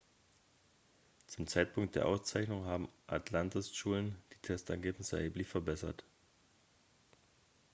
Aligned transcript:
zum 1.27 1.45
zeitpunkt 1.45 1.93
der 1.93 2.07
auszeichnung 2.07 2.65
haben 2.65 2.89
atlantas 3.05 3.71
schulen 3.75 4.17
die 4.33 4.41
testergebnisse 4.47 5.17
erheblich 5.17 5.45
verbessert 5.47 6.03